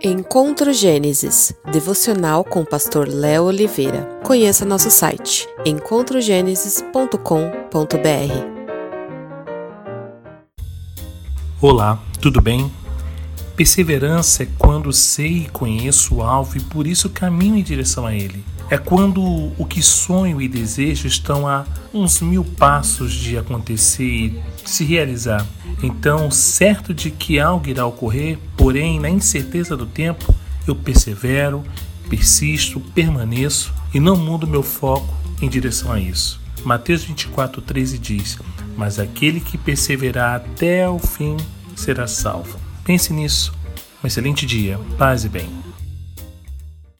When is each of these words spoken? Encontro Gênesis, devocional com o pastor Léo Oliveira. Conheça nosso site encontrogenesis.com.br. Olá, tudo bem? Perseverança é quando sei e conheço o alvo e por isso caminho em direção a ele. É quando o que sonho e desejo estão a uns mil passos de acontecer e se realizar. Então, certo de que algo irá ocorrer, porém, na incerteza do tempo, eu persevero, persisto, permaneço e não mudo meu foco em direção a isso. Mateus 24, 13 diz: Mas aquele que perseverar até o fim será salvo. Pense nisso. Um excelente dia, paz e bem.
Encontro 0.00 0.72
Gênesis, 0.72 1.52
devocional 1.72 2.44
com 2.44 2.60
o 2.60 2.64
pastor 2.64 3.08
Léo 3.08 3.46
Oliveira. 3.46 4.08
Conheça 4.24 4.64
nosso 4.64 4.92
site 4.92 5.48
encontrogenesis.com.br. 5.66 7.18
Olá, 11.60 12.00
tudo 12.20 12.40
bem? 12.40 12.70
Perseverança 13.58 14.44
é 14.44 14.48
quando 14.56 14.92
sei 14.92 15.38
e 15.38 15.48
conheço 15.48 16.14
o 16.14 16.22
alvo 16.22 16.56
e 16.56 16.60
por 16.60 16.86
isso 16.86 17.10
caminho 17.10 17.56
em 17.56 17.62
direção 17.64 18.06
a 18.06 18.14
ele. 18.14 18.44
É 18.70 18.78
quando 18.78 19.20
o 19.20 19.66
que 19.68 19.82
sonho 19.82 20.40
e 20.40 20.46
desejo 20.46 21.08
estão 21.08 21.44
a 21.44 21.66
uns 21.92 22.20
mil 22.20 22.44
passos 22.44 23.12
de 23.12 23.36
acontecer 23.36 24.04
e 24.04 24.40
se 24.64 24.84
realizar. 24.84 25.44
Então, 25.82 26.30
certo 26.30 26.94
de 26.94 27.10
que 27.10 27.40
algo 27.40 27.68
irá 27.68 27.84
ocorrer, 27.84 28.38
porém, 28.56 29.00
na 29.00 29.10
incerteza 29.10 29.76
do 29.76 29.86
tempo, 29.86 30.32
eu 30.64 30.76
persevero, 30.76 31.64
persisto, 32.08 32.78
permaneço 32.78 33.74
e 33.92 33.98
não 33.98 34.16
mudo 34.16 34.46
meu 34.46 34.62
foco 34.62 35.12
em 35.42 35.48
direção 35.48 35.90
a 35.90 35.98
isso. 35.98 36.40
Mateus 36.62 37.02
24, 37.02 37.60
13 37.60 37.98
diz: 37.98 38.38
Mas 38.76 39.00
aquele 39.00 39.40
que 39.40 39.58
perseverar 39.58 40.36
até 40.36 40.88
o 40.88 41.00
fim 41.00 41.36
será 41.74 42.06
salvo. 42.06 42.68
Pense 42.88 43.12
nisso. 43.12 43.52
Um 44.02 44.06
excelente 44.06 44.46
dia, 44.46 44.78
paz 44.96 45.24
e 45.24 45.28
bem. 45.28 45.48